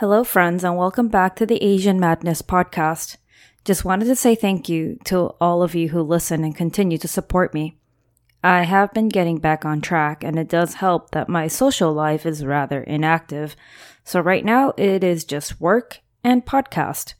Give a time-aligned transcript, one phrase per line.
[0.00, 3.16] Hello, friends, and welcome back to the Asian Madness podcast.
[3.64, 7.08] Just wanted to say thank you to all of you who listen and continue to
[7.08, 7.78] support me.
[8.44, 12.26] I have been getting back on track, and it does help that my social life
[12.26, 13.56] is rather inactive.
[14.04, 17.14] So, right now, it is just work and podcast.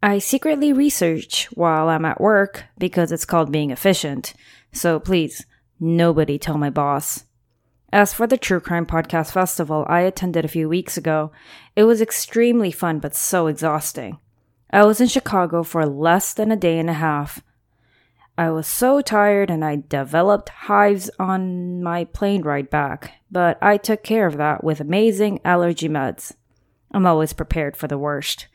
[0.00, 4.34] I secretly research while I'm at work because it's called being efficient.
[4.70, 5.44] So, please,
[5.80, 7.24] nobody tell my boss.
[7.94, 11.30] As for the True Crime Podcast Festival I attended a few weeks ago,
[11.76, 14.18] it was extremely fun but so exhausting.
[14.70, 17.42] I was in Chicago for less than a day and a half.
[18.38, 23.76] I was so tired and I developed hives on my plane ride back, but I
[23.76, 26.32] took care of that with amazing allergy meds.
[26.92, 28.46] I'm always prepared for the worst.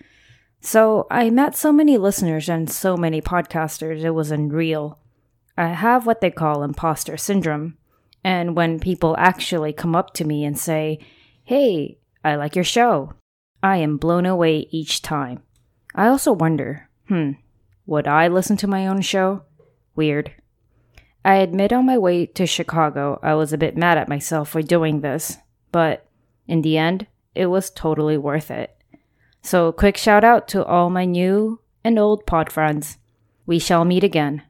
[0.61, 4.97] So I met so many listeners and so many podcasters, it was unreal.
[5.55, 7.77] I have what they call imposter syndrome.
[8.27, 10.99] And when people actually come up to me and say,
[11.45, 13.13] Hey, I like your show,
[13.63, 15.43] I am blown away each time.
[15.95, 17.31] I also wonder, hmm,
[17.85, 19.43] would I listen to my own show?
[19.95, 20.33] Weird.
[21.23, 24.61] I admit on my way to Chicago, I was a bit mad at myself for
[24.61, 25.37] doing this,
[25.71, 26.05] but
[26.49, 28.75] in the end, it was totally worth it.
[29.41, 32.97] So, quick shout out to all my new and old pod friends.
[33.45, 34.41] We shall meet again.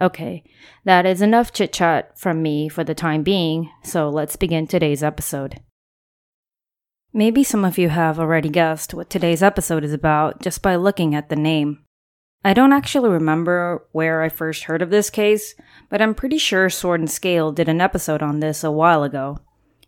[0.00, 0.42] Okay,
[0.84, 5.04] that is enough chit chat from me for the time being, so let's begin today's
[5.04, 5.60] episode.
[7.12, 11.14] Maybe some of you have already guessed what today's episode is about just by looking
[11.14, 11.84] at the name.
[12.44, 15.54] I don't actually remember where I first heard of this case,
[15.88, 19.38] but I'm pretty sure Sword and Scale did an episode on this a while ago.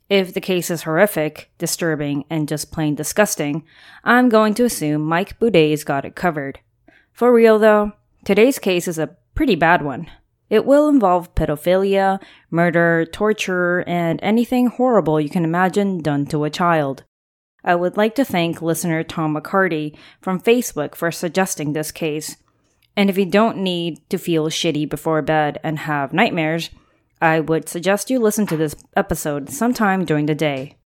[0.08, 3.64] If the case is horrific, disturbing, and just plain disgusting,
[4.04, 6.60] I'm going to assume Mike Boudet's got it covered.
[7.12, 7.92] For real though,
[8.24, 10.10] today's case is a pretty bad one.
[10.50, 12.20] It will involve pedophilia,
[12.50, 17.04] murder, torture, and anything horrible you can imagine done to a child.
[17.64, 22.36] I would like to thank listener Tom McCarty from Facebook for suggesting this case.
[22.96, 26.70] And if you don't need to feel shitty before bed and have nightmares,
[27.20, 30.76] I would suggest you listen to this episode sometime during the day.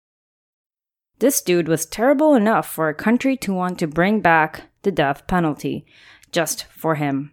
[1.18, 5.26] This dude was terrible enough for a country to want to bring back the death
[5.26, 5.84] penalty
[6.32, 7.32] just for him.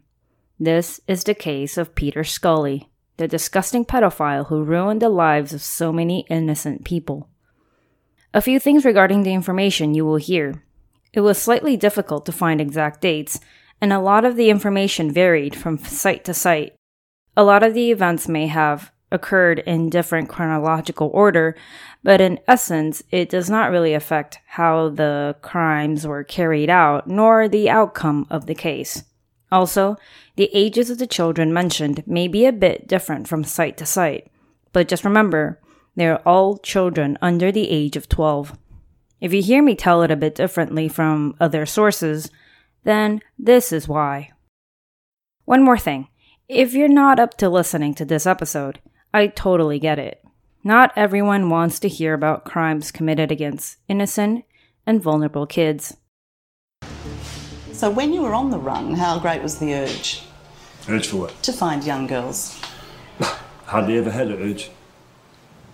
[0.60, 5.62] This is the case of Peter Scully, the disgusting pedophile who ruined the lives of
[5.62, 7.30] so many innocent people.
[8.34, 10.64] A few things regarding the information you will hear.
[11.14, 13.40] It was slightly difficult to find exact dates,
[13.80, 16.74] and a lot of the information varied from site to site.
[17.36, 21.56] A lot of the events may have occurred in different chronological order,
[22.04, 27.48] but in essence, it does not really affect how the crimes were carried out nor
[27.48, 29.04] the outcome of the case.
[29.52, 29.96] Also,
[30.36, 34.30] the ages of the children mentioned may be a bit different from site to site,
[34.74, 35.60] but just remember,
[35.96, 38.58] they are all children under the age of 12.
[39.20, 42.30] If you hear me tell it a bit differently from other sources,
[42.84, 44.32] then this is why.
[45.46, 46.10] One more thing.
[46.48, 48.80] If you're not up to listening to this episode,
[49.14, 50.24] I totally get it.
[50.64, 54.46] Not everyone wants to hear about crimes committed against innocent
[54.86, 55.98] and vulnerable kids.
[57.78, 60.24] So when you were on the run, how great was the urge
[60.90, 61.44] Urge for what?
[61.44, 62.60] to find young girls?
[63.66, 64.72] Hardly ever had an urge.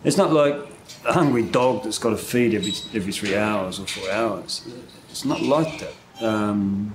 [0.03, 0.53] It's not like
[1.06, 4.68] a hungry dog that's got to feed every every three hours or four hours.
[5.09, 5.94] It's not like that.
[6.22, 6.94] Um,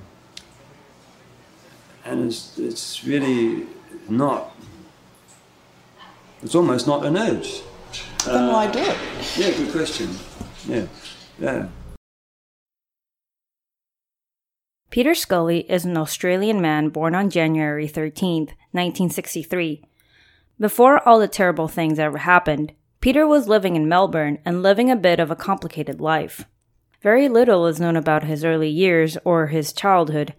[2.04, 3.66] and it's, it's really
[4.10, 4.54] not.
[6.42, 7.62] It's almost not an urge.
[8.26, 8.96] Then why do it?
[9.38, 10.10] Yeah, good question.
[10.66, 10.86] Yeah,
[11.40, 11.68] yeah.
[14.90, 19.82] Peter Scully is an Australian man born on January 13th, 1963.
[20.58, 24.96] Before all the terrible things ever happened, Peter was living in Melbourne and living a
[24.96, 26.46] bit of a complicated life.
[27.02, 30.32] Very little is known about his early years or his childhood,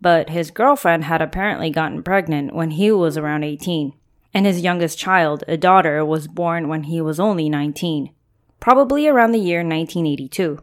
[0.00, 3.92] but his girlfriend had apparently gotten pregnant when he was around 18,
[4.32, 8.10] and his youngest child, a daughter, was born when he was only 19,
[8.58, 10.60] probably around the year 1982.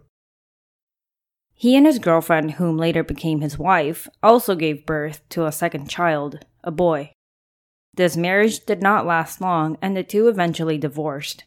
[1.60, 5.90] He and his girlfriend, whom later became his wife, also gave birth to a second
[5.90, 7.12] child, a boy.
[7.94, 11.44] This marriage did not last long, and the two eventually divorced.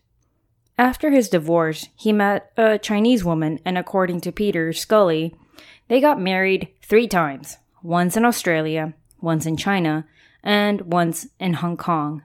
[0.76, 5.34] After his divorce, he met a Chinese woman, and according to Peter Scully,
[5.88, 8.92] they got married three times once in Australia,
[9.22, 10.06] once in China,
[10.44, 12.22] and once in Hong Kong.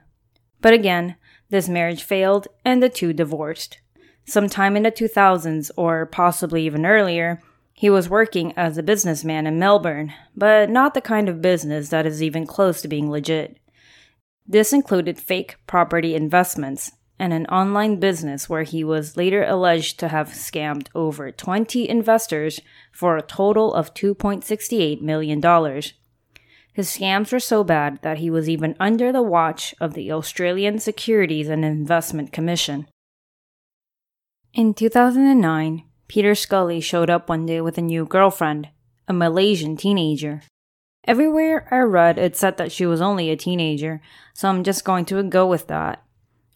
[0.60, 1.16] But again,
[1.48, 3.78] this marriage failed and the two divorced.
[4.26, 7.40] Sometime in the 2000s, or possibly even earlier,
[7.78, 12.06] he was working as a businessman in Melbourne, but not the kind of business that
[12.06, 13.60] is even close to being legit.
[14.44, 16.90] This included fake property investments
[17.20, 22.58] and an online business where he was later alleged to have scammed over 20 investors
[22.90, 25.40] for a total of $2.68 million.
[26.72, 30.80] His scams were so bad that he was even under the watch of the Australian
[30.80, 32.88] Securities and Investment Commission.
[34.52, 38.68] In 2009, Peter Scully showed up one day with a new girlfriend,
[39.06, 40.42] a Malaysian teenager.
[41.04, 44.00] Everywhere I read, it said that she was only a teenager,
[44.34, 46.02] so I'm just going to go with that.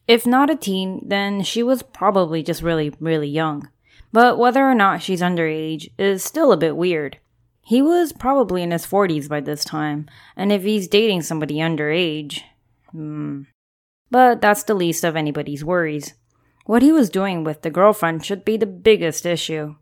[0.08, 3.68] If not a teen, then she was probably just really, really young.
[4.12, 7.18] But whether or not she's underage is still a bit weird.
[7.64, 12.42] He was probably in his 40s by this time, and if he's dating somebody underage,
[12.90, 13.42] hmm.
[14.10, 16.12] But that's the least of anybody's worries.
[16.72, 19.74] What he was doing with the girlfriend should be the biggest issue.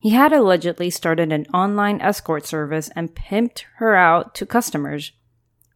[0.00, 5.12] He had allegedly started an online escort service and pimped her out to customers.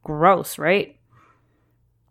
[0.02, 0.98] Gross, right?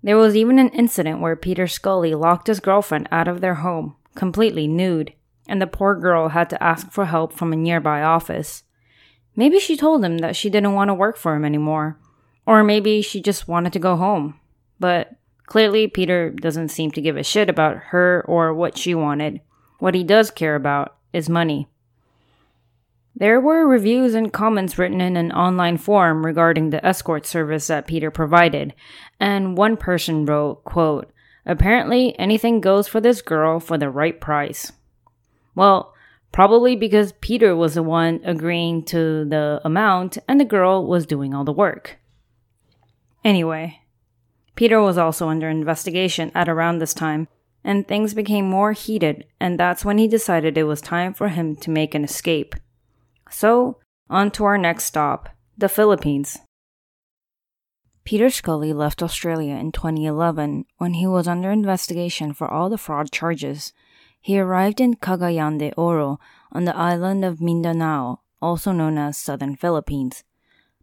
[0.02, 3.98] There was even an incident where Peter Scully locked his girlfriend out of their home,
[4.16, 5.12] completely nude,
[5.50, 8.64] and the poor girl had to ask for help from a nearby office.
[9.36, 12.00] Maybe she told him that she didn't want to work for him anymore,
[12.46, 14.40] or maybe she just wanted to go home.
[14.80, 15.12] But
[15.46, 19.42] Clearly, Peter doesn't seem to give a shit about her or what she wanted.
[19.80, 21.68] What he does care about is money.
[23.16, 27.88] There were reviews and comments written in an online forum regarding the escort service that
[27.88, 28.74] Peter provided,
[29.20, 31.10] and one person wrote, quote,
[31.46, 34.72] Apparently, anything goes for this girl for the right price.
[35.54, 35.94] Well,
[36.32, 41.34] probably because Peter was the one agreeing to the amount and the girl was doing
[41.34, 41.98] all the work.
[43.24, 43.80] Anyway,
[44.56, 47.28] Peter was also under investigation at around this time,
[47.64, 51.56] and things became more heated, and that's when he decided it was time for him
[51.58, 52.56] to make an escape.
[53.30, 53.80] So,
[54.10, 56.38] on to our next stop the Philippines.
[58.04, 63.12] Peter Scully left Australia in 2011 when he was under investigation for all the fraud
[63.12, 63.74] charges.
[64.22, 66.20] He arrived in Cagayan de Oro
[66.52, 70.24] on the island of Mindanao, also known as Southern Philippines.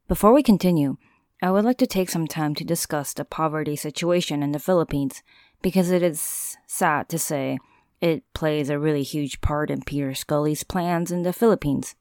[0.09, 0.97] Before we continue,
[1.43, 5.25] I would like to take some time to discuss the poverty situation in the Philippines
[5.61, 7.59] because it is sad to say
[8.01, 11.97] it plays a really huge part in Peter Scully's plans in the Philippines.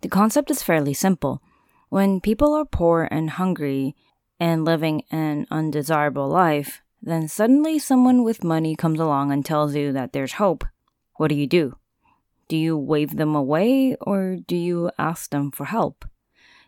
[0.00, 1.42] The concept is fairly simple.
[1.90, 3.94] When people are poor and hungry
[4.40, 9.92] and living an undesirable life, then suddenly someone with money comes along and tells you
[9.92, 10.64] that there's hope.
[11.16, 11.76] What do you do?
[12.48, 16.06] Do you wave them away or do you ask them for help?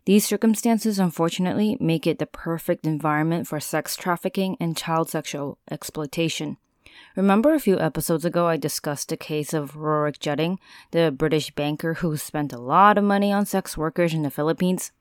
[0.06, 6.58] These circumstances, unfortunately, make it the perfect environment for sex trafficking and child sexual exploitation.
[7.16, 10.58] Remember a few episodes ago, I discussed the case of Rurik Jutting,
[10.90, 14.92] the British banker who spent a lot of money on sex workers in the Philippines?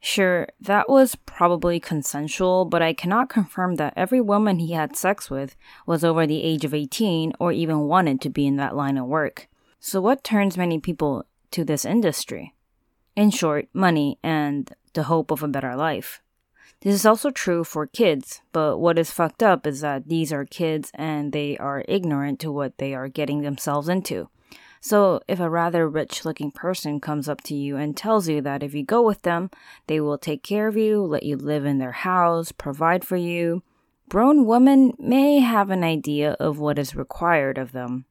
[0.00, 5.28] Sure, that was probably consensual, but I cannot confirm that every woman he had sex
[5.28, 5.56] with
[5.86, 9.06] was over the age of 18 or even wanted to be in that line of
[9.06, 9.48] work.
[9.80, 12.54] So, what turns many people to this industry?
[13.18, 16.22] In short, money and the hope of a better life.
[16.82, 20.44] This is also true for kids, but what is fucked up is that these are
[20.44, 24.28] kids and they are ignorant to what they are getting themselves into.
[24.80, 28.62] So, if a rather rich looking person comes up to you and tells you that
[28.62, 29.50] if you go with them,
[29.88, 33.64] they will take care of you, let you live in their house, provide for you,
[34.08, 38.04] grown women may have an idea of what is required of them.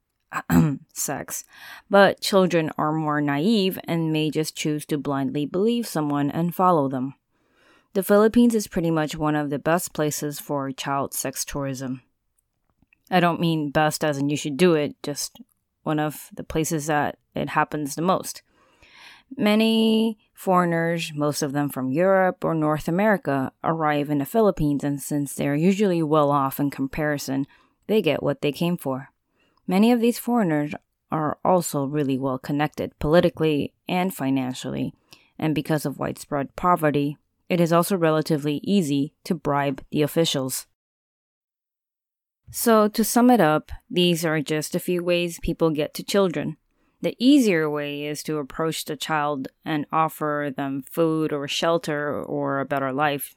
[0.94, 1.44] sex,
[1.90, 6.88] but children are more naive and may just choose to blindly believe someone and follow
[6.88, 7.16] them.
[7.94, 12.02] The Philippines is pretty much one of the best places for child sex tourism.
[13.10, 15.40] I don't mean best as in you should do it, just
[15.84, 18.42] one of the places that it happens the most.
[19.36, 25.02] Many foreigners, most of them from Europe or North America, arrive in the Philippines, and
[25.02, 27.48] since they are usually well off in comparison,
[27.88, 29.10] they get what they came for.
[29.68, 30.74] Many of these foreigners
[31.12, 34.94] are also really well connected politically and financially,
[35.38, 37.18] and because of widespread poverty,
[37.50, 40.68] it is also relatively easy to bribe the officials.
[42.50, 46.56] So, to sum it up, these are just a few ways people get to children.
[47.02, 52.60] The easier way is to approach the child and offer them food or shelter or
[52.60, 53.36] a better life.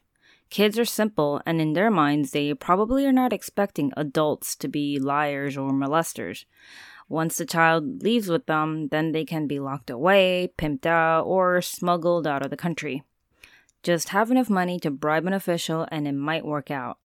[0.50, 4.98] Kids are simple, and in their minds, they probably are not expecting adults to be
[4.98, 6.44] liars or molesters.
[7.08, 11.62] Once the child leaves with them, then they can be locked away, pimped out, or
[11.62, 13.02] smuggled out of the country.
[13.82, 16.98] Just have enough money to bribe an official and it might work out.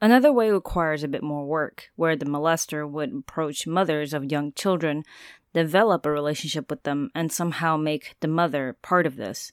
[0.00, 4.52] Another way requires a bit more work, where the molester would approach mothers of young
[4.52, 5.02] children,
[5.54, 9.52] develop a relationship with them, and somehow make the mother part of this.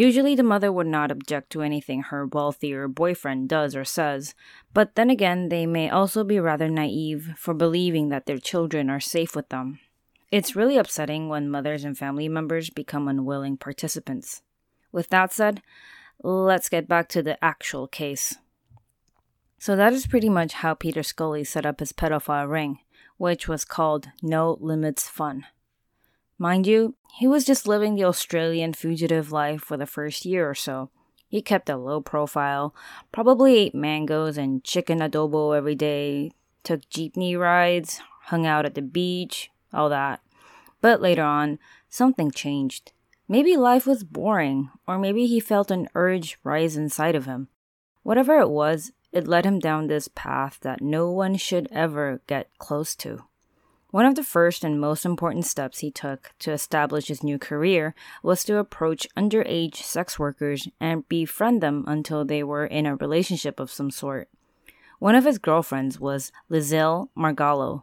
[0.00, 4.34] Usually, the mother would not object to anything her wealthier boyfriend does or says,
[4.72, 8.98] but then again, they may also be rather naive for believing that their children are
[8.98, 9.78] safe with them.
[10.32, 14.40] It's really upsetting when mothers and family members become unwilling participants.
[14.90, 15.60] With that said,
[16.22, 18.36] let's get back to the actual case.
[19.58, 22.78] So, that is pretty much how Peter Scully set up his pedophile ring,
[23.18, 25.44] which was called No Limits Fun.
[26.42, 30.54] Mind you, he was just living the Australian fugitive life for the first year or
[30.54, 30.88] so.
[31.28, 32.74] He kept a low profile,
[33.12, 36.30] probably ate mangoes and chicken adobo every day,
[36.64, 40.22] took jeepney rides, hung out at the beach, all that.
[40.80, 41.58] But later on,
[41.90, 42.92] something changed.
[43.28, 47.48] Maybe life was boring, or maybe he felt an urge rise inside of him.
[48.02, 52.48] Whatever it was, it led him down this path that no one should ever get
[52.56, 53.24] close to.
[53.90, 57.94] One of the first and most important steps he took to establish his new career
[58.22, 63.58] was to approach underage sex workers and befriend them until they were in a relationship
[63.58, 64.28] of some sort.
[65.00, 67.82] One of his girlfriends was Liezyl Margallo.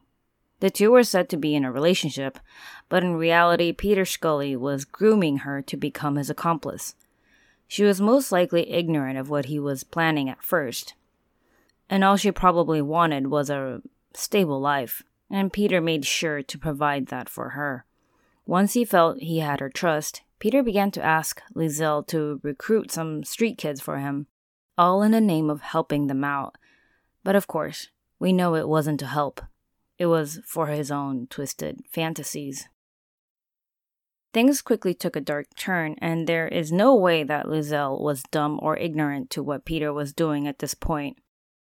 [0.62, 2.40] The two were said to be in a relationship,
[2.88, 6.96] but in reality, Peter Scully was grooming her to become his accomplice.
[7.68, 10.94] She was most likely ignorant of what he was planning at first,
[11.90, 13.82] and all she probably wanted was a
[14.14, 17.86] stable life and Peter made sure to provide that for her.
[18.46, 23.24] Once he felt he had her trust, Peter began to ask Liezyl to recruit some
[23.24, 24.28] street kids for him,
[24.78, 26.56] all in the name of helping them out.
[27.24, 29.42] But of course, we know it wasn't to help.
[29.98, 32.70] It was for his own twisted fantasies.
[34.34, 38.60] Things quickly took a dark turn, and there is no way that Liezyl was dumb
[38.62, 41.18] or ignorant to what Peter was doing at this point.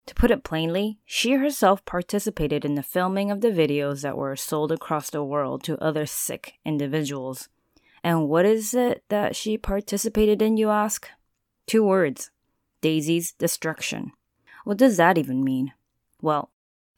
[0.06, 4.36] To put it plainly, she herself participated in the filming of the videos that were
[4.36, 7.48] sold across the world to other sick individuals.
[8.02, 11.08] And what is it that she participated in, you ask?
[11.66, 12.30] Two words
[12.80, 14.12] Daisy's destruction.
[14.64, 15.72] What does that even mean?
[16.20, 16.50] Well,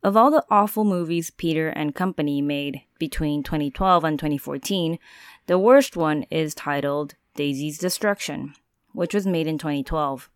[0.02, 4.98] of all the awful movies Peter and company made between 2012 and 2014,
[5.46, 8.54] the worst one is titled Daisy's Destruction,
[8.92, 10.28] which was made in 2012.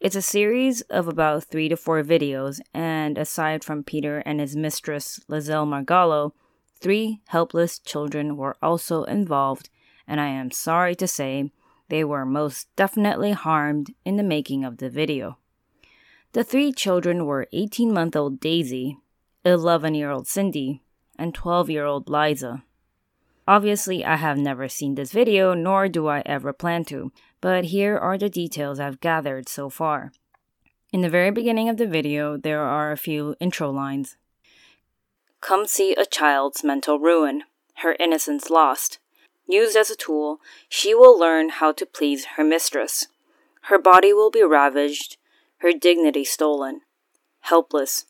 [0.00, 4.56] It's a series of about three to four videos, and aside from Peter and his
[4.56, 6.32] mistress, Liezyl Margallo,
[6.80, 9.68] three helpless children were also involved,
[10.08, 11.52] and I am sorry to say
[11.90, 15.36] they were most definitely harmed in the making of the video.
[16.32, 18.96] The three children were 18 month old Daisy,
[19.44, 20.80] 11 year old Cindy,
[21.18, 22.64] and 12 year old Liza.
[23.48, 27.96] Obviously, I have never seen this video, nor do I ever plan to, but here
[27.96, 30.12] are the details I've gathered so far.
[30.92, 34.16] In the very beginning of the video, there are a few intro lines.
[35.40, 37.44] Come see a child's mental ruin,
[37.76, 38.98] her innocence lost.
[39.46, 43.08] Used as a tool, she will learn how to please her mistress.
[43.62, 45.16] Her body will be ravaged,
[45.58, 46.82] her dignity stolen.
[47.40, 48.04] Helpless,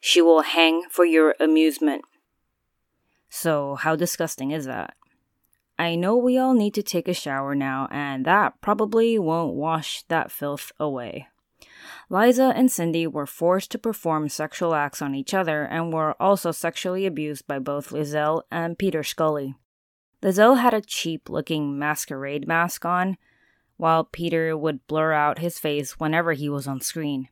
[0.00, 2.04] she will hang for your amusement.
[3.30, 4.94] So, how disgusting is that?
[5.78, 10.02] I know we all need to take a shower now, and that probably won't wash
[10.08, 11.28] that filth away.
[12.10, 16.50] Liza and Cindy were forced to perform sexual acts on each other and were also
[16.50, 19.54] sexually abused by both Liezyl and Peter Scully.
[20.22, 23.16] Liezyl had a cheap looking masquerade mask on,
[23.76, 27.28] while Peter would blur out his face whenever he was on screen.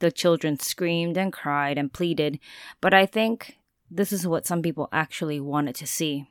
[0.00, 2.38] The children screamed and cried and pleaded,
[2.82, 3.56] but I think
[3.90, 6.28] this is what some people actually wanted to see.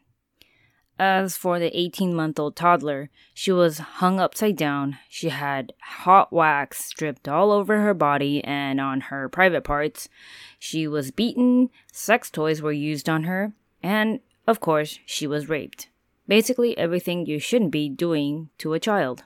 [0.98, 4.98] As for the 18 month old toddler, she was hung upside down.
[5.10, 10.08] She had hot wax dripped all over her body and on her private parts.
[10.58, 15.90] She was beaten, sex toys were used on her, and, of course, she was raped.
[16.28, 19.26] Basically, everything you shouldn't be doing to a child.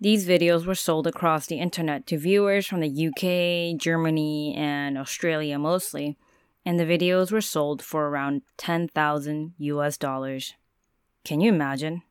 [0.00, 5.58] These videos were sold across the internet to viewers from the UK, Germany, and Australia
[5.58, 6.18] mostly
[6.66, 10.54] and the videos were sold for around 10,000 US dollars.
[11.24, 12.02] Can you imagine?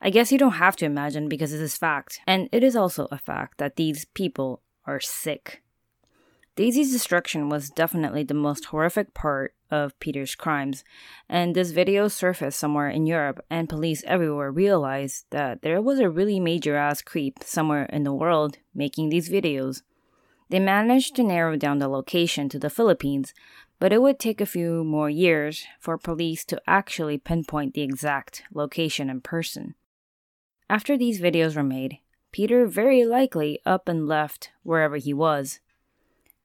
[0.00, 2.76] I guess you don't have to imagine because it is a fact, and it is
[2.76, 5.62] also a fact that these people are sick.
[6.54, 10.84] Daisy's destruction was definitely the most horrific part of Peter's crimes,
[11.28, 16.10] and this video surfaced somewhere in Europe, and police everywhere realized that there was a
[16.10, 19.82] really major ass creep somewhere in the world making these videos.
[20.50, 23.34] They managed to narrow down the location to the Philippines,
[23.78, 28.42] but it would take a few more years for police to actually pinpoint the exact
[28.52, 29.74] location and person.
[30.68, 31.98] After these videos were made,
[32.32, 35.60] Peter very likely up and left wherever he was.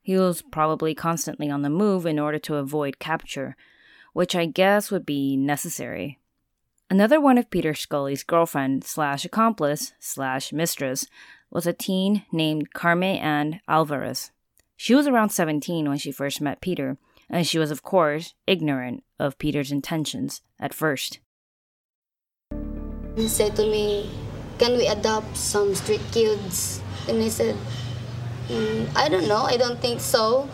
[0.02, 3.56] He was probably constantly on the move in order to avoid capture,
[4.14, 6.20] which I guess would be necessary.
[6.90, 11.08] Another one of Peter Scully's girlfriend slash accomplice slash mistress
[11.50, 14.32] was a teen named Carme Ann Alvarez.
[14.76, 16.98] She was around 17 when she first met Peter,
[17.34, 21.18] and she was, of course, ignorant of Peter's intentions at first.
[23.18, 24.14] He said to me,
[24.62, 26.80] Can we adopt some street kids?
[27.10, 27.58] And I said,
[28.48, 29.50] Mm, I don't know.
[29.50, 30.46] I don't think so.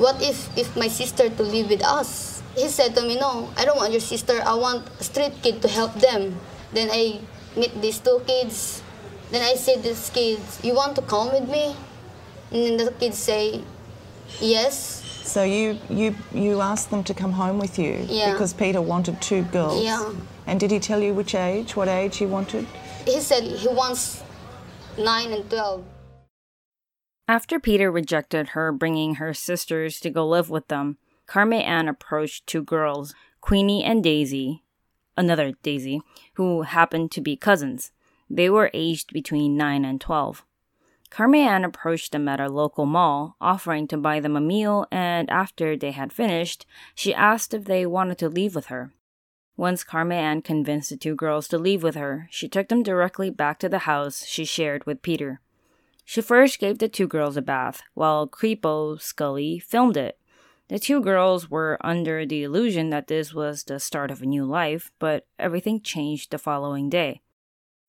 [0.00, 2.40] What if if my sister to live with us?
[2.56, 4.40] He said to me, no, I don't want your sister.
[4.44, 6.36] I want a street kid to help them.
[6.72, 7.20] Then I
[7.56, 8.82] meet these two kids.
[9.32, 11.74] Then I say these kids, you want to come with me?
[12.52, 13.64] And then the kids say,
[14.40, 15.01] yes.
[15.24, 18.32] So you you you asked them to come home with you Yeah.
[18.32, 19.82] because Peter wanted two girls.
[19.82, 20.12] Yeah.
[20.46, 21.76] And did he tell you which age?
[21.76, 22.66] What age he wanted?
[23.06, 24.22] He said he wants
[24.98, 25.84] nine and twelve.
[27.28, 32.46] After Peter rejected her bringing her sisters to go live with them, Carme Ann approached
[32.46, 34.64] two girls, Queenie and Daisy,
[35.16, 36.02] another Daisy,
[36.34, 37.92] who happened to be cousins.
[38.28, 40.44] They were aged between 9 and 12.
[41.12, 45.28] Carme Ann approached them at a local mall, offering to buy them a meal, and
[45.28, 46.64] after they had finished,
[46.94, 48.94] she asked if they wanted to leave with her.
[49.54, 53.28] Once Carme Ann convinced the two girls to leave with her, she took them directly
[53.28, 55.42] back to the house she shared with Peter.
[56.06, 60.18] She first gave the two girls a bath, while Creepo Scully filmed it.
[60.68, 64.46] The two girls were under the illusion that this was the start of a new
[64.46, 67.20] life, but everything changed the following day.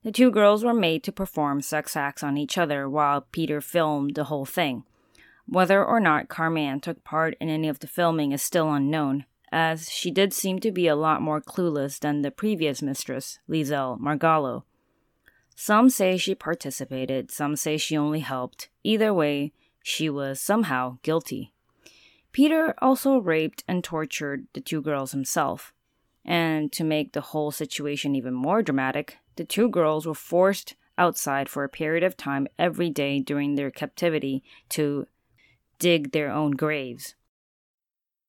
[0.04, 4.16] The two girls were made to perform sex acts on each other while Peter filmed
[4.16, 4.84] the whole thing.
[5.46, 9.26] Whether or not Carme Ann took part in any of the filming is still unknown,
[9.52, 14.00] as she did seem to be a lot more clueless than the previous mistress, Liezyl
[14.00, 14.64] Margallo.
[15.56, 18.70] Some say she participated, some say she only helped.
[18.84, 21.54] Either way, she was somehow guilty.
[22.32, 25.72] Peter also raped and tortured the two girls himself.
[26.26, 31.50] And to make the whole situation even more dramatic, the two girls were forced outside
[31.50, 35.08] for a period of time every day during their captivity to
[35.80, 37.16] dig their own graves.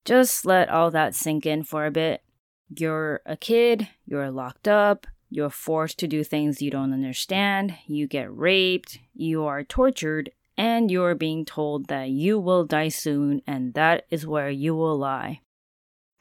[0.05, 2.23] Just let all that sink in for a bit.
[2.69, 8.07] You're a kid, you're locked up, you're forced to do things you don't understand, you
[8.07, 13.75] get raped, you are tortured, and you're being told that you will die soon and
[13.75, 15.40] that is where you will lie.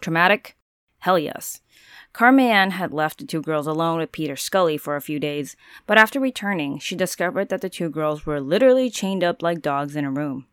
[0.02, 0.56] Traumatic?
[1.04, 1.60] Hell yes.
[2.14, 5.58] Carme Ann had left the two girls alone with Peter Scully for a few days,
[5.86, 9.98] but after returning, she discovered that the two girls were literally chained up like dogs
[9.98, 10.48] in a room.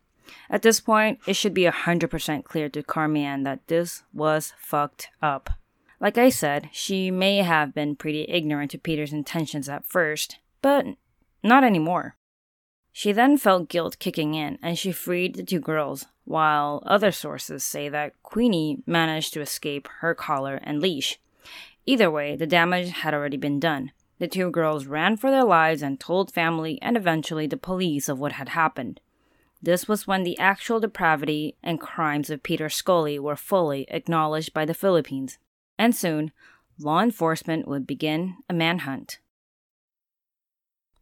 [0.49, 5.07] At this point, it should be 100% clear to Carme Ann that this was fucked
[5.21, 5.51] up.
[6.01, 10.85] Like I said, she may have been pretty ignorant to Peter's intentions at first, but
[11.41, 12.17] not anymore.
[12.91, 17.63] She then felt guilt kicking in and she freed the two girls, while other sources
[17.63, 21.19] say that Queenie managed to escape her collar and leash.
[21.85, 23.91] Either way, the damage had already been done.
[24.19, 28.19] The two girls ran for their lives and told family and eventually the police of
[28.19, 28.99] what had happened.
[29.63, 34.65] This was when the actual depravity and crimes of Peter Scully were fully acknowledged by
[34.65, 35.37] the Philippines,
[35.77, 36.31] and soon,
[36.79, 39.19] law enforcement would begin a manhunt.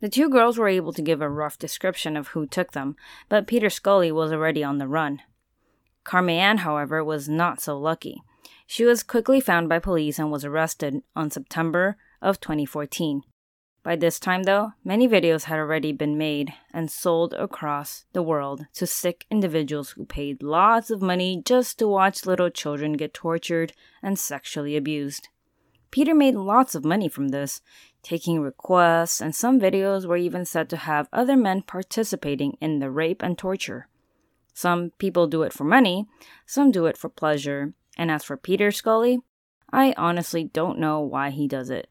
[0.02, 2.96] The two girls were able to give a rough description of who took them,
[3.28, 5.22] but Peter Scully was already on the run.
[6.04, 8.22] Carme Ann, however, was not so lucky.
[8.66, 13.24] She was quickly found by police and was arrested on September of 2014.
[13.82, 18.66] By this time, though, many videos had already been made and sold across the world
[18.74, 23.74] to sick individuals who paid lots of money just to watch little children get tortured
[24.04, 25.30] and sexually abused.
[25.92, 27.62] Peter made lots of money from this,
[28.04, 32.92] taking requests, and some videos were even said to have other men participating in the
[32.92, 33.88] rape and torture.
[34.54, 36.08] Some people do it for money,
[36.46, 39.20] some do it for pleasure, and as for Peter Scully,
[39.72, 41.90] I honestly don't know why he does it.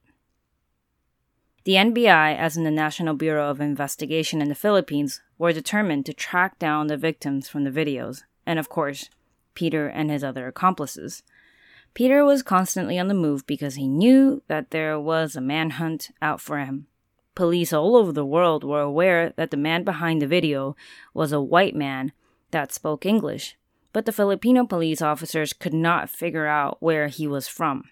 [1.65, 6.15] The NBI, as in the National Bureau of Investigation in the Philippines, were determined to
[6.15, 9.11] track down the victims from the videos, and of course,
[9.55, 11.23] Peter and his other accomplices.
[11.95, 16.41] Peter was constantly on the move because he knew that there was a manhunt out
[16.41, 16.87] for him.
[17.35, 20.77] Police all over the world were aware that the man behind the video
[21.15, 22.13] was a white man
[22.51, 23.57] that spoke English,
[23.93, 27.85] but the Filipino police officers could not figure out where he was from.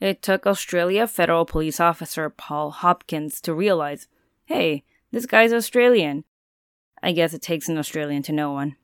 [0.00, 4.08] It took Australia federal police officer Paul Hopkins to realize
[4.46, 6.24] hey, this guy's Australian.
[7.02, 8.76] I guess it takes an Australian to know one.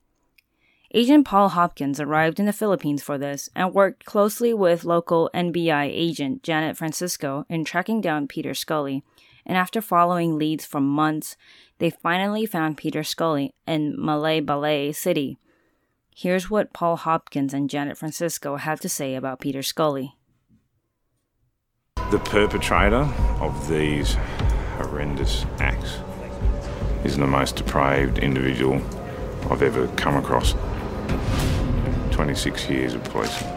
[0.95, 5.89] Agent Paul Hopkins arrived in the Philippines for this and worked closely with local NBI
[5.91, 9.03] agent Janet Francisco in tracking down Peter Scully.
[9.47, 11.35] And after following leads for months,
[11.79, 15.39] they finally found Peter Scully in Balay City.
[16.15, 20.15] Here's what Paul Hopkins and Janet Francisco had to say about Peter Scully.
[22.11, 23.09] The perpetrator
[23.41, 24.17] of these
[24.77, 26.01] horrendous acts
[27.03, 28.83] is the most depraved individual
[29.51, 30.55] I've ever come across.
[32.13, 33.49] 26 years of policing.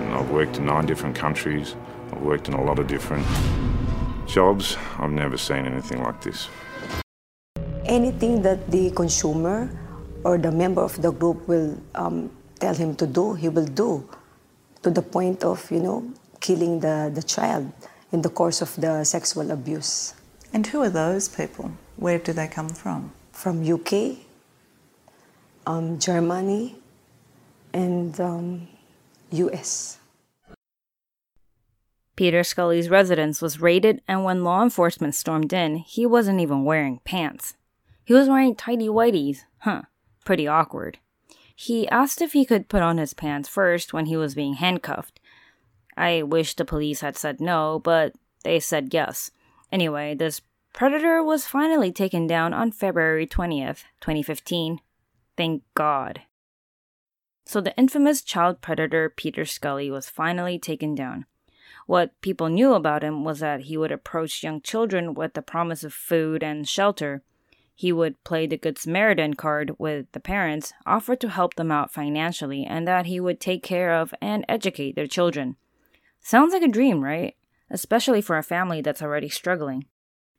[0.00, 1.76] And I've worked in nine different countries.
[2.12, 3.26] I've worked in a lot of different
[4.26, 4.76] jobs.
[4.98, 6.48] I've never seen anything like this.
[7.84, 9.70] Anything that the consumer
[10.24, 14.08] or the member of the group will um, tell him to do, he will do
[14.82, 16.04] to the point of, you know,
[16.40, 17.70] killing the, the child
[18.12, 20.14] in the course of the sexual abuse.
[20.52, 21.72] And who are those people?
[21.96, 23.12] Where do they come from?
[23.34, 24.16] From UK,
[25.66, 26.76] um, Germany,
[27.74, 28.68] and um,
[29.32, 29.98] US.
[32.16, 37.00] Peter Scully's residence was raided, and when law enforcement stormed in, he wasn't even wearing
[37.04, 37.56] pants.
[38.04, 39.40] He was wearing tidy whities.
[39.58, 39.82] Huh,
[40.24, 40.98] pretty awkward.
[41.54, 45.20] He asked if he could put on his pants first when he was being handcuffed.
[45.96, 49.30] I wish the police had said no, but they said yes.
[49.72, 50.40] Anyway, this
[50.74, 54.80] predator was finally taken down on February 20th, 2015.
[55.36, 56.22] Thank God.
[57.46, 61.26] So the infamous child predator Peter Scully was finally taken down.
[61.86, 65.84] What people knew about him was that he would approach young children with the promise
[65.84, 67.22] of food and shelter.
[67.76, 71.92] He would play the Good Samaritan card with the parents, offer to help them out
[71.92, 75.56] financially, and that he would take care of and educate their children.
[76.20, 77.36] Sounds like a dream, right?
[77.70, 79.86] Especially for a family that's already struggling.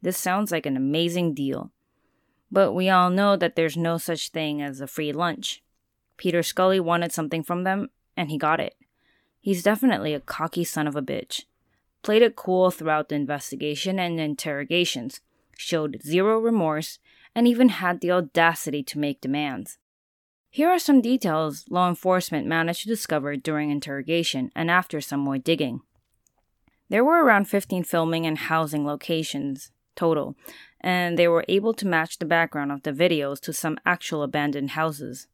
[0.02, 1.72] This sounds like an amazing deal.
[2.52, 5.64] But we all know that there's no such thing as a free lunch.
[6.18, 8.76] Peter Scully wanted something from them, and he got it.
[9.42, 11.46] He's definitely a cocky son of a bitch.
[12.02, 15.22] Played it cool throughout the investigation and interrogations,
[15.58, 17.00] showed zero remorse,
[17.34, 19.78] and even had the audacity to make demands.
[20.50, 25.38] Here are some details law enforcement managed to discover during interrogation and after some more
[25.38, 25.82] digging.
[26.88, 30.36] There were around 15 filming and housing locations total,
[30.82, 34.72] and they were able to match the background of the videos to some actual abandoned
[34.72, 35.28] houses.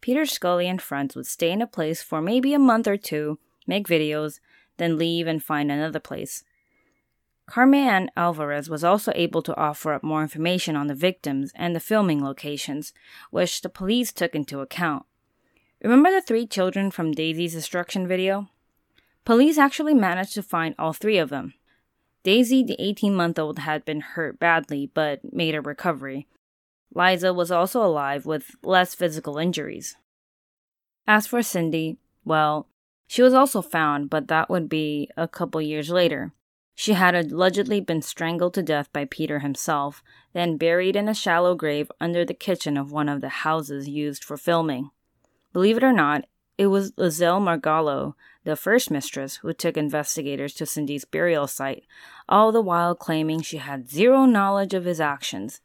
[0.00, 3.38] Peter Scully and friends would stay in a place for maybe a month or two,
[3.66, 4.40] make videos,
[4.76, 6.44] then leave and find another place.
[7.46, 11.74] Carme Ann Alvarez was also able to offer up more information on the victims and
[11.74, 12.92] the filming locations,
[13.30, 15.06] which the police took into account.
[15.82, 18.50] Remember the three children from Daisy's destruction video?
[19.24, 21.54] Police actually managed to find all three of them.
[22.28, 26.28] Daisy, the 18 month old, had been hurt badly but made a recovery.
[26.94, 29.96] Liza was also alive with less physical injuries.
[31.06, 32.68] As for Cindy, well,
[33.06, 36.34] she was also found, but that would be a couple years later.
[36.74, 40.02] She had allegedly been strangled to death by Peter himself,
[40.34, 44.22] then buried in a shallow grave under the kitchen of one of the houses used
[44.22, 44.90] for filming.
[45.54, 46.26] Believe it or not,
[46.58, 51.84] it was Liezyl Margallo, the first mistress, who took investigators to Cindy's burial site,
[52.28, 55.60] all the while claiming she had zero knowledge of his actions.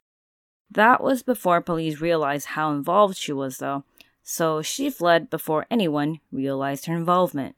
[0.69, 3.84] That was before police realized how involved she was, though,
[4.21, 7.56] so she fled before anyone realized her involvement.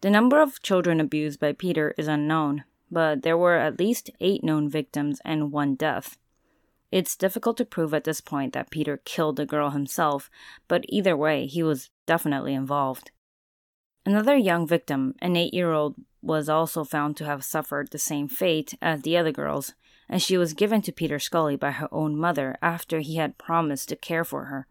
[0.00, 4.42] The number of children abused by Peter is unknown, but there were at least eight
[4.42, 6.16] known victims and one death.
[6.90, 10.28] It's difficult to prove at this point that Peter killed the girl himself,
[10.66, 13.12] but either way, he was definitely involved.
[14.04, 18.28] Another young victim, an eight year old, was also found to have suffered the same
[18.28, 19.74] fate as the other girls,
[20.08, 23.88] and she was given to Peter Scully by her own mother after he had promised
[23.90, 24.66] to care for her.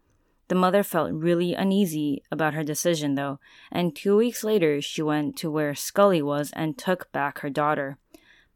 [0.48, 3.38] The mother felt really uneasy about her decision, though,
[3.70, 7.98] and two weeks later she went to where Scully was and took back her daughter.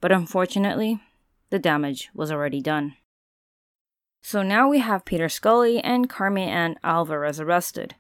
[0.01, 1.01] But unfortunately,
[1.51, 2.97] the damage was already done.
[4.27, 7.95] So now we have Peter Scully and Carme Ann Alvarez arrested.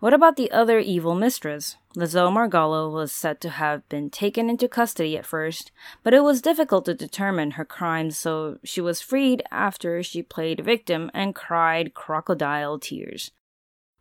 [0.00, 1.78] What about the other evil mistress?
[1.96, 6.42] Liezyl Margallo was said to have been taken into custody at first, but it was
[6.42, 11.94] difficult to determine her crimes, so she was freed after she played victim and cried
[11.94, 13.30] crocodile tears.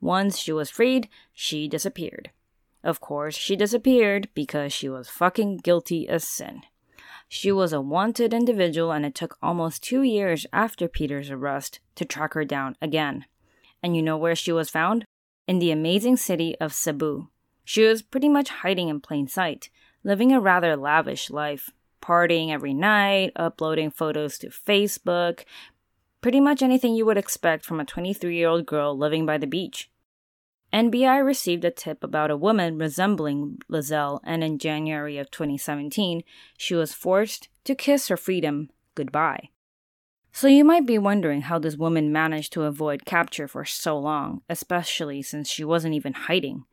[0.02, 2.30] Once she was freed, she disappeared.
[2.84, 6.64] Of course, she disappeared because she was fucking guilty as sin.
[7.32, 12.04] She was a wanted individual, and it took almost two years after Peter's arrest to
[12.04, 13.26] track her down again.
[13.84, 15.06] And you know where she was found?
[15.48, 17.28] In the amazing city of Cebu.
[17.64, 19.70] She was pretty much hiding in plain sight,
[20.04, 21.70] living a rather lavish life,
[22.02, 25.46] partying every night, uploading photos to Facebook,
[26.22, 29.46] pretty much anything you would expect from a 23 year old girl living by the
[29.46, 29.92] beach.
[30.72, 36.24] NBI received a tip about a woman resembling Liezyl, and in January of 2017,
[36.58, 39.50] she was forced to kiss her freedom goodbye.
[40.32, 44.42] So you might be wondering how this woman managed to avoid capture for so long,
[44.48, 46.66] especially since she wasn't even hiding.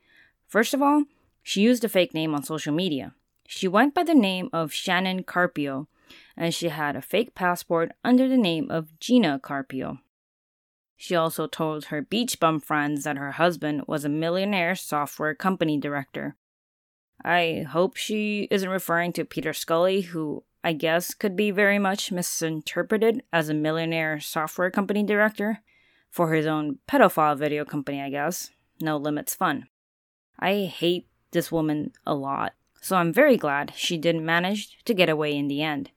[0.47, 1.05] First of all,
[1.43, 3.15] she used a fake name on social media.
[3.47, 5.89] She went by the name of Shannon Carpio,
[6.37, 10.01] and she had a fake passport under the name of Gina Carpio.
[10.97, 15.79] She also told her beach bum friends that her husband was a millionaire software company
[15.79, 16.37] director.
[17.23, 22.11] I hope she isn't referring to Peter Scully, who I guess could be very much
[22.11, 25.61] misinterpreted as a millionaire software company director
[26.11, 28.51] for his own pedophile video company, I guess.
[28.81, 29.69] No Limits Fun.
[30.39, 35.09] I hate this woman a lot, so I'm very glad she didn't manage to get
[35.09, 35.91] away in the end.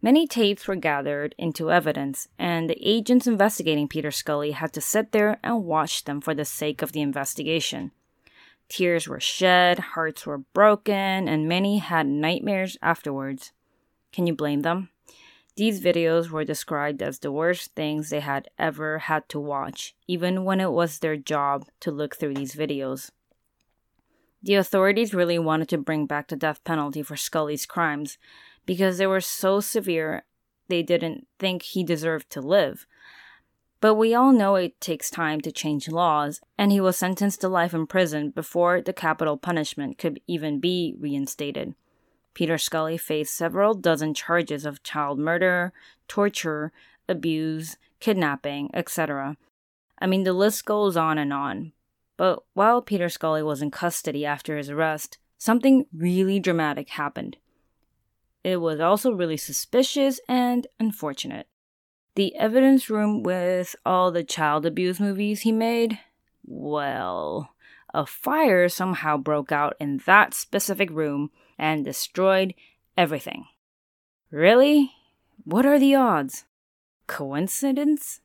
[0.00, 5.10] Many tapes were gathered into evidence, and the agents investigating Peter Scully had to sit
[5.10, 7.90] there and watch them for the sake of the investigation.
[8.68, 13.52] Tears were shed, hearts were broken, and many had nightmares afterwards.
[14.12, 14.90] Can you blame them?
[15.56, 20.44] These videos were described as the worst things they had ever had to watch, even
[20.44, 23.10] when it was their job to look through these videos.
[24.40, 28.18] The authorities really wanted to bring back the death penalty for Scully's crimes,
[28.68, 30.24] because they were so severe
[30.68, 32.86] they didn't think he deserved to live.
[33.80, 37.48] But we all know it takes time to change laws, and he was sentenced to
[37.48, 41.74] life in prison before the capital punishment could even be reinstated.
[42.34, 45.72] Peter Scully faced several dozen charges of child murder,
[46.06, 46.70] torture,
[47.08, 49.38] abuse, kidnapping, etc.
[49.98, 51.72] I mean, the list goes on and on.
[52.18, 57.38] But while Peter Scully was in custody after his arrest, something really dramatic happened.
[58.44, 61.48] It was also really suspicious and unfortunate.
[62.14, 65.98] The evidence room with all the child abuse movies he made?
[66.44, 67.54] Well,
[67.94, 72.54] a fire somehow broke out in that specific room and destroyed
[72.96, 73.46] everything.
[74.30, 74.92] Really?
[75.44, 76.44] What are the odds?
[77.06, 78.20] Coincidence?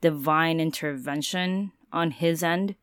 [0.00, 2.74] Divine intervention on his end?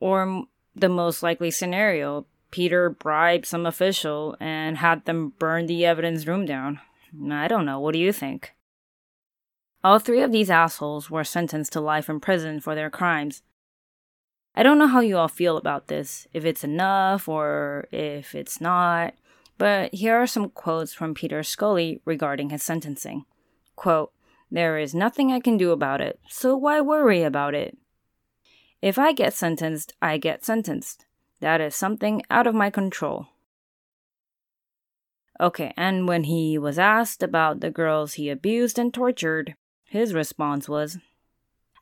[0.00, 6.26] Or the most likely scenario, Peter bribed some official and had them burn the evidence
[6.26, 6.80] room down.
[7.30, 7.80] I don't know.
[7.80, 8.52] What do you think?
[9.82, 13.42] All three of these assholes were sentenced to life in prison for their crimes.
[14.54, 18.60] I don't know how you all feel about this, if it's enough or if it's
[18.60, 19.14] not,
[19.58, 23.26] but here are some quotes from Peter Scully regarding his sentencing.
[23.76, 24.12] Quote,
[24.50, 27.76] There is nothing I can do about it, so why worry about it?
[28.82, 31.05] If I get sentenced, I get sentenced.
[31.40, 33.28] That is something out of my control.
[35.38, 40.68] Okay, and when he was asked about the girls he abused and tortured, his response
[40.68, 40.98] was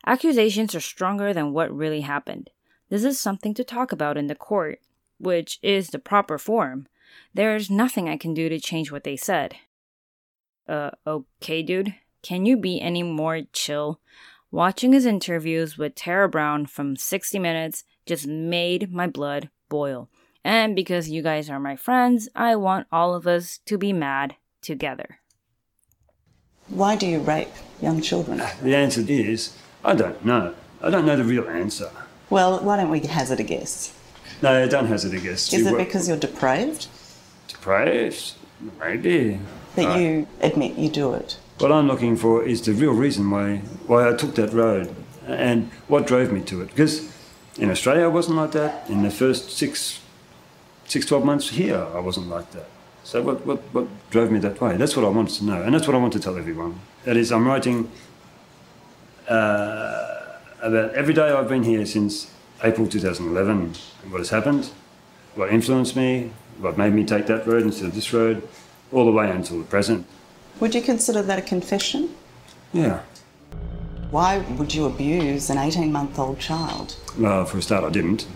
[0.05, 2.49] Accusations are stronger than what really happened.
[2.89, 4.79] This is something to talk about in the court,
[5.17, 6.87] which is the proper form.
[7.33, 9.55] There's nothing I can do to change what they said.
[10.67, 11.95] Uh, okay, dude.
[12.21, 13.99] Can you be any more chill?
[14.51, 20.09] Watching his interviews with Tara Brown from 60 Minutes just made my blood boil.
[20.43, 24.35] And because you guys are my friends, I want all of us to be mad
[24.61, 25.19] together.
[26.67, 27.49] Why do you rape
[27.81, 28.39] young children?
[28.41, 30.53] Ah, the answer is I don't know.
[30.81, 31.89] I don't know the real answer.
[32.29, 33.93] Well, why don't we hazard a guess?
[34.41, 35.53] No, don't hazard a guess.
[35.53, 36.87] Is You it wo- because you're depraved
[37.47, 38.33] depraved?
[38.79, 39.39] Maybe.
[39.75, 39.99] that Right.
[39.99, 41.37] you admit you do it?
[41.59, 44.95] What I'm looking for is the real reason why why I took that road
[45.27, 46.69] and what drove me to it.
[46.69, 47.01] Because
[47.57, 48.89] in Australia I wasn't like that.
[48.89, 50.01] In the first six,
[50.85, 52.67] six, 12 months here I wasn't like that.
[53.03, 54.77] So what, what, what drove me that way?
[54.77, 55.61] That's what I wanted to know.
[55.61, 56.79] And that's what I want to tell everyone.
[57.03, 57.89] That is, I'm writing
[59.27, 62.31] uh, about every day I've been here since
[62.63, 64.71] April 2011 and what has happened,
[65.35, 68.47] what influenced me, what made me take that road instead of this road,
[68.91, 70.05] all the way until the present.
[70.59, 72.15] Would you consider that a confession?
[72.73, 73.01] Yeah.
[74.11, 76.95] Why would you abuse an 18 month old child?
[77.17, 78.27] Well, for a start, I didn't.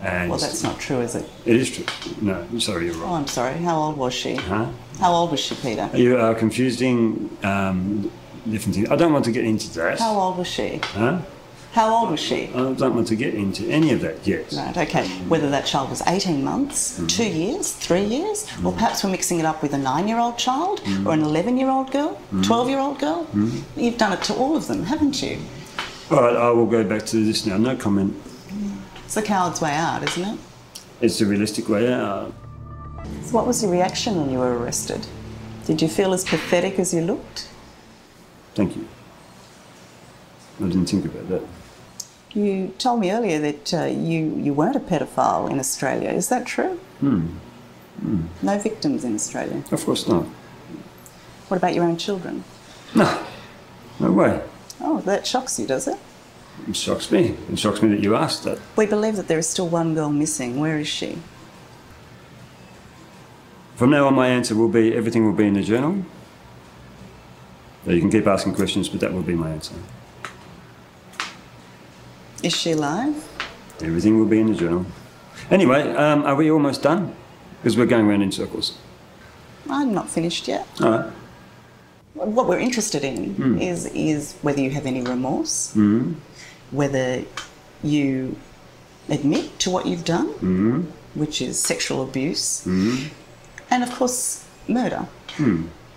[0.00, 1.28] And Well, that's not true, is it?
[1.46, 1.84] It is true.
[2.20, 3.14] No, sorry, you're Oh, wrong.
[3.22, 3.56] I'm sorry.
[3.58, 4.34] How old was she?
[4.34, 4.66] Huh?
[4.98, 5.88] How old was she, Peter?
[5.94, 8.10] You are confusing um,
[8.50, 8.90] different things.
[8.90, 10.00] I don't want to get into that.
[10.00, 10.80] How old was she?
[10.82, 11.18] Huh?
[11.72, 12.48] How old was she?
[12.48, 14.52] I don't want to get into any of that yet.
[14.52, 15.08] Right, okay.
[15.26, 17.06] Whether that child was 18 months, mm-hmm.
[17.06, 18.74] two years, three years, or mm-hmm.
[18.74, 21.06] perhaps we're mixing it up with a nine year old child mm-hmm.
[21.06, 23.26] or an 11 year old girl, 12 year old girl.
[23.74, 25.38] You've done it to all of them, haven't you?
[26.10, 27.56] All right, I will go back to this now.
[27.56, 28.14] No comment.
[29.06, 30.38] It's the coward's way out, isn't it?
[31.00, 32.34] It's the realistic way out.
[33.22, 35.06] So what was your reaction when you were arrested?
[35.64, 37.48] Did you feel as pathetic as you looked?
[38.54, 38.86] Thank you.
[40.60, 41.42] I didn't think about that.
[42.34, 46.10] You told me earlier that uh, you, you weren't a pedophile in Australia.
[46.10, 46.80] Is that true?
[47.00, 49.62] No victims in Australia.
[49.70, 50.24] Of course not.
[51.48, 52.44] What about your own children?
[52.94, 53.24] No,
[54.00, 54.42] no way.
[54.80, 55.98] Oh, that shocks you, does it?
[56.68, 57.36] It shocks me.
[57.50, 58.58] It shocks me that you asked that.
[58.76, 60.58] We believe that there is still one girl missing.
[60.58, 61.18] Where is she?
[63.76, 66.04] From now on, my answer will be everything will be in the journal.
[67.86, 69.74] You can keep asking questions, but that will be my answer.
[72.42, 73.14] Is she alive?
[73.82, 74.86] Everything will be in the journal.
[75.50, 77.14] Anyway, um, are we almost done?
[77.60, 78.76] Because we're going around in circles.
[79.70, 80.66] I'm not finished yet.
[80.80, 81.10] All right.
[82.14, 83.58] What we're interested in hmm.
[83.58, 86.14] is is whether you have any remorse, hmm.
[86.70, 87.24] whether
[87.82, 88.36] you
[89.08, 90.80] admit to what you've done, hmm.
[91.14, 95.06] which is sexual abuse, and of course murder.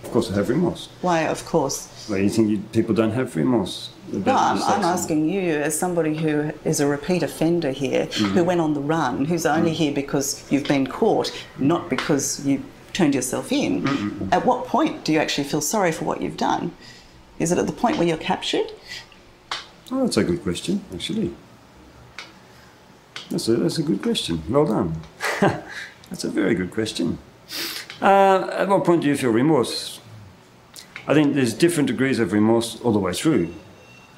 [0.03, 0.89] Of course, I have remorse.
[1.01, 2.08] Why, of course.
[2.10, 3.89] Well, you think you, people don't have remorse?
[4.11, 4.61] No, I'm.
[4.61, 8.79] I'm asking you, as somebody who is a repeat offender here, who went on the
[8.79, 12.63] run, who's only here because you've been caught, not because you
[12.93, 14.29] turned yourself in.
[14.31, 16.71] At what point do you actually feel sorry for what you've done?
[17.39, 18.71] Is it at the point where you're captured?
[19.91, 21.33] Oh, that's a good question, actually.
[23.29, 24.41] That's a, that's a good question.
[24.49, 25.01] Well done.
[25.41, 27.17] that's a very good question.
[28.01, 29.99] Uh, at what point do you feel remorse?
[31.07, 33.53] I think there's different degrees of remorse all the way through,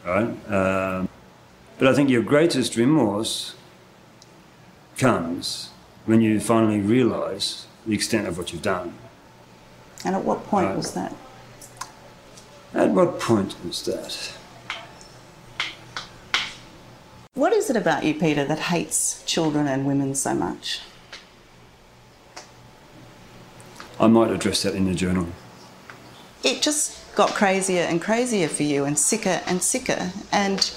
[0.08, 0.52] right?
[0.52, 1.10] Um,
[1.78, 3.56] but I think your greatest remorse
[4.98, 5.70] comes
[6.06, 8.94] when you finally realise the extent of what you've done.
[10.06, 10.78] And at what point Right.
[10.78, 11.14] was that?
[12.74, 14.32] At what point was that?
[17.34, 20.82] What is it about you, Peter, that hates children and women so much?
[24.00, 25.28] I might address that in the journal.
[26.44, 30.72] It just got crazier and crazier for you, and sicker and sicker, and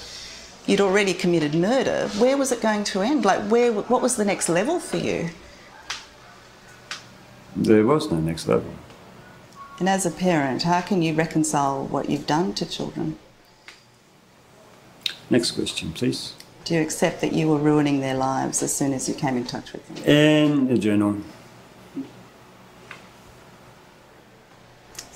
[0.65, 2.09] you'd already committed murder.
[2.17, 3.23] Where was it going to end?
[3.23, 3.71] Like, where?
[3.71, 5.29] What was the next level for you?
[7.55, 8.73] There was no next level.
[9.79, 13.17] And as a parent, how can you reconcile what you've done to children?
[15.29, 16.33] Next question, please.
[16.65, 19.45] Do you accept that you were ruining their lives as soon as you came in
[19.45, 19.97] touch with them?
[20.05, 21.17] In the journal.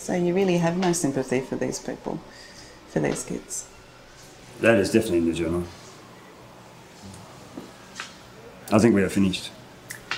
[0.06, 2.20] So you really have no sympathy for these people,
[2.90, 3.68] for these kids.
[4.62, 5.64] That is definitely in the journal.
[8.72, 9.50] I think we are finished.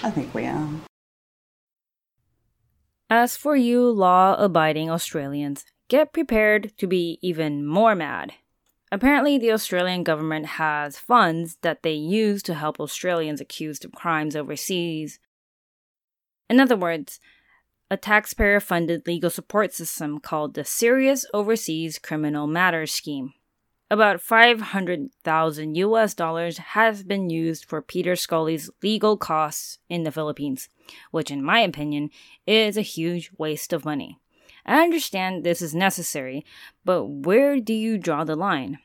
[0.04, 0.68] I think we are.
[3.10, 8.34] As for you law abiding Australians, get prepared to be even more mad.
[8.92, 14.36] Apparently, the Australian government has funds that they use to help Australians accused of crimes
[14.36, 15.18] overseas.
[16.50, 17.22] In other words,
[17.90, 23.34] a taxpayer funded legal support system called the Serious Overseas Criminal Matters Scheme.
[23.90, 30.68] About 500,000 US dollars has been used for Peter Scully's legal costs in the Philippines,
[31.12, 32.10] which, in my opinion,
[32.46, 34.20] is a huge waste of money.
[34.66, 36.46] I understand this is necessary,
[36.84, 38.80] but where do you draw the line?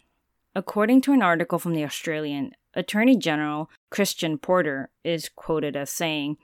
[0.55, 6.37] According to an article from the Australian, Attorney General Christian Porter is quoted as saying,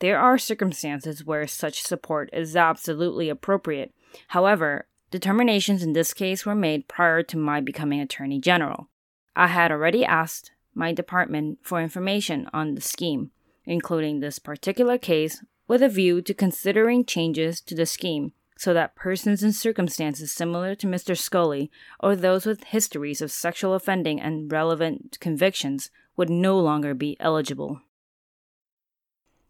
[0.00, 3.92] There are circumstances where such support is absolutely appropriate.
[4.28, 8.88] However, determinations in this case were made prior to my becoming Attorney General.
[9.36, 13.30] I had already asked my department for information on the scheme,
[13.66, 18.94] including this particular case, with a view to considering changes to the scheme so that
[18.94, 21.16] persons in circumstances similar to Mr.
[21.16, 27.16] Scully or those with histories of sexual offending and relevant convictions would no longer be
[27.20, 27.80] eligible.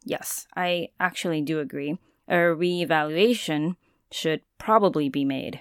[0.04, 1.98] Yes, I actually do agree.
[2.28, 3.76] A reevaluation
[4.10, 5.60] should probably be made.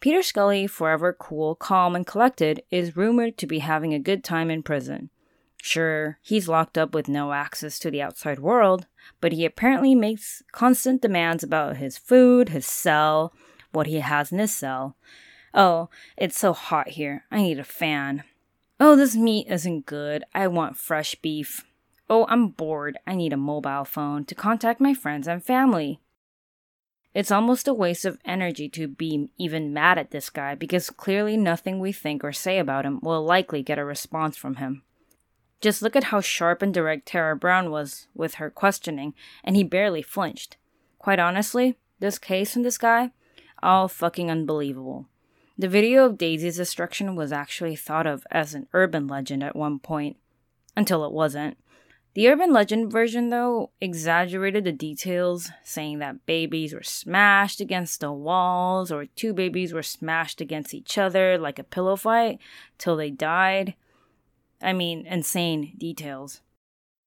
[0.00, 4.50] Peter Scully, forever cool, calm, and collected, is rumored to be having a good time
[4.50, 5.10] in prison.
[5.60, 8.86] Sure, he's locked up with no access to the outside world,
[9.20, 13.32] but he apparently makes constant demands about his food, his cell,
[13.72, 14.96] what he has in his cell.
[15.52, 17.24] Oh, it's so hot here.
[17.30, 18.22] I need a fan.
[18.78, 20.22] Oh, this meat isn't good.
[20.32, 21.64] I want fresh beef.
[22.10, 22.98] Oh, I'm bored.
[23.06, 26.00] I need a mobile phone to contact my friends and family.
[27.14, 31.36] It's almost a waste of energy to be even mad at this guy because clearly
[31.36, 34.82] nothing we think or say about him will likely get a response from him.
[35.60, 39.64] Just look at how sharp and direct Tara Brown was with her questioning, and he
[39.64, 40.56] barely flinched.
[40.98, 43.10] Quite honestly, this case and this guy,
[43.62, 45.06] all fucking unbelievable.
[45.58, 49.80] The video of Daisy's destruction was actually thought of as an urban legend at one
[49.80, 50.16] point,
[50.76, 51.58] until it wasn't.
[52.14, 58.12] The urban legend version, though, exaggerated the details, saying that babies were smashed against the
[58.12, 62.38] walls or two babies were smashed against each other like a pillow fight
[62.76, 63.74] till they died.
[64.60, 66.40] I mean, insane details.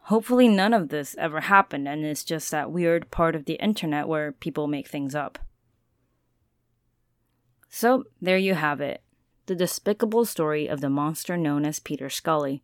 [0.06, 4.08] Hopefully, none of this ever happened and it's just that weird part of the internet
[4.08, 5.38] where people make things up.
[7.70, 9.02] So, there you have it
[9.48, 12.64] the despicable story of the monster known as Peter Scully.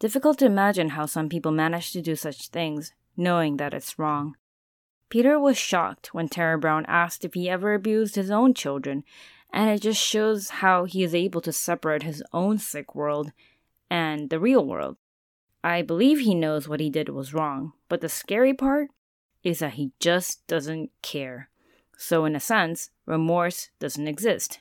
[0.00, 4.34] Difficult to imagine how some people manage to do such things, knowing that it's wrong.
[5.10, 9.04] Peter was shocked when Tara Brown asked if he ever abused his own children,
[9.52, 13.32] and it just shows how he is able to separate his own sick world
[13.90, 14.96] and the real world.
[15.62, 18.88] I believe he knows what he did was wrong, but the scary part
[19.42, 21.50] is that he just doesn't care.
[21.98, 24.60] So, in a sense, remorse doesn't exist.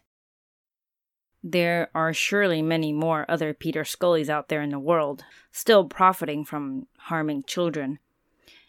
[1.44, 6.44] There are surely many more other Peter Scullys out there in the world, still profiting
[6.44, 8.00] from harming children.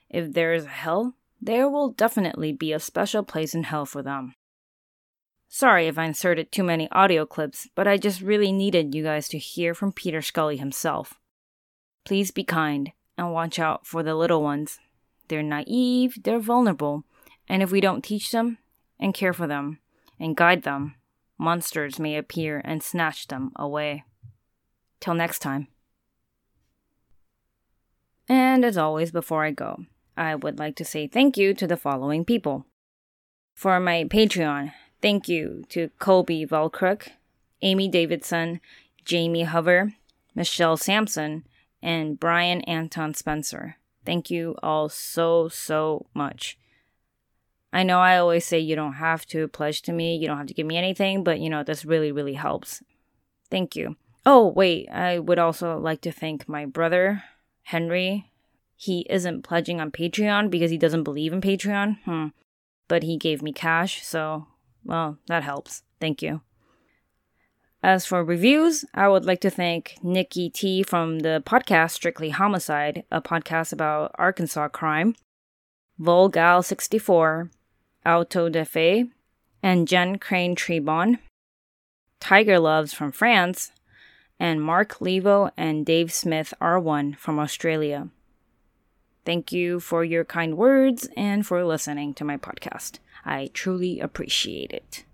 [0.09, 4.03] If there is a hell, there will definitely be a special place in hell for
[4.03, 4.35] them.
[5.49, 9.27] Sorry if I inserted too many audio clips, but I just really needed you guys
[9.29, 11.18] to hear from Peter Scully himself.
[12.05, 14.79] Please be kind and watch out for the little ones.
[15.27, 17.03] They're naive, they're vulnerable,
[17.49, 18.59] and if we don't teach them
[19.01, 19.81] and care for them
[20.21, 20.95] and guide them,
[21.41, 24.05] monsters may appear and snatch them away.
[25.01, 25.68] Till next time.
[28.28, 29.86] And as always, before I go,
[30.16, 32.66] I would like to say thank you to the following people.
[33.55, 37.09] For my Patreon, thank you to Koby val Crook,
[37.62, 38.61] Amy Davidson,
[39.05, 39.95] Jamie Hover,
[40.34, 41.45] Michelle Samson,
[41.82, 43.76] and Brian Anton Spencer.
[44.05, 46.59] Thank you all so, so much.
[47.73, 50.47] I know I always say you don't have to pledge to me, you don't have
[50.49, 52.83] to give me anything, but you know, this really, really helps.
[53.51, 53.97] Thank you.
[54.27, 57.23] Oh, wait, I would also like to thank my brother,
[57.62, 58.31] Henry.
[58.77, 61.99] He isn't pledging on Patreon because he doesn't believe in Patreon.
[62.05, 62.27] Hmm.
[62.89, 64.47] But he gave me cash, so,
[64.85, 65.83] well, that helps.
[66.01, 66.41] Thank you.
[67.83, 73.05] As for reviews, I would like to thank Nicki T from the podcast Strictly Homicide,
[73.11, 75.14] a podcast about Arkansas crime,
[75.99, 77.49] Volgal64,
[78.05, 79.07] Auto de Fe,
[79.63, 81.19] and Jen Crane Trebon,
[82.19, 83.73] Tiger Loves from France,
[84.39, 88.09] and Mark Livo and Dave Smith R1 from Australia.
[89.25, 92.99] Thank you for your kind words and for listening to my podcast.
[93.25, 95.05] I truly appreciate it.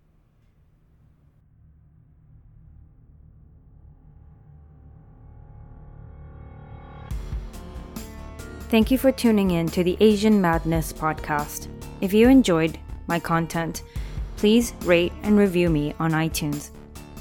[8.68, 11.75] Thank you for tuning in to the Asian Madness podcast.
[12.00, 13.82] If you enjoyed my content,
[14.36, 16.70] please rate and review me on iTunes.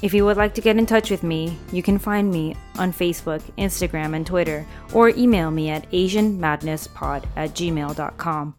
[0.02, 2.92] If you would like to get in touch with me, you can find me on
[2.92, 8.54] Facebook, Instagram, and Twitter, or email me at AsianMadnessPod at gmail.com.